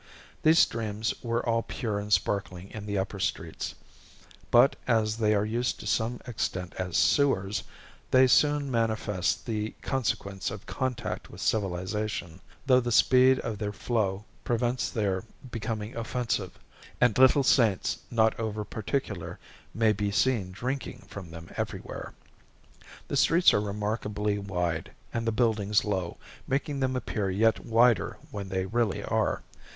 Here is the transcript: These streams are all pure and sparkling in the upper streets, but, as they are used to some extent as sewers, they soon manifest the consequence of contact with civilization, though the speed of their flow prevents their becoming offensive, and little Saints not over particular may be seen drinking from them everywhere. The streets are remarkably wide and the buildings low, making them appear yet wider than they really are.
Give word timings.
These 0.41 0.57
streams 0.57 1.13
are 1.23 1.45
all 1.45 1.61
pure 1.61 1.99
and 1.99 2.11
sparkling 2.11 2.71
in 2.71 2.87
the 2.87 2.97
upper 2.97 3.19
streets, 3.19 3.75
but, 4.49 4.75
as 4.87 5.17
they 5.17 5.35
are 5.35 5.45
used 5.45 5.79
to 5.79 5.85
some 5.85 6.19
extent 6.25 6.73
as 6.79 6.97
sewers, 6.97 7.61
they 8.09 8.25
soon 8.25 8.71
manifest 8.71 9.45
the 9.45 9.75
consequence 9.83 10.49
of 10.49 10.65
contact 10.65 11.29
with 11.29 11.39
civilization, 11.39 12.39
though 12.65 12.79
the 12.79 12.91
speed 12.91 13.37
of 13.41 13.59
their 13.59 13.71
flow 13.71 14.25
prevents 14.43 14.89
their 14.89 15.23
becoming 15.51 15.95
offensive, 15.95 16.57
and 16.99 17.15
little 17.19 17.43
Saints 17.43 17.99
not 18.09 18.33
over 18.39 18.65
particular 18.65 19.37
may 19.71 19.93
be 19.93 20.09
seen 20.09 20.51
drinking 20.51 21.05
from 21.09 21.29
them 21.29 21.51
everywhere. 21.57 22.15
The 23.07 23.15
streets 23.17 23.53
are 23.53 23.61
remarkably 23.61 24.39
wide 24.39 24.93
and 25.13 25.27
the 25.27 25.31
buildings 25.31 25.85
low, 25.85 26.17
making 26.47 26.79
them 26.79 26.95
appear 26.95 27.29
yet 27.29 27.63
wider 27.63 28.17
than 28.33 28.49
they 28.49 28.65
really 28.65 29.03
are. 29.03 29.43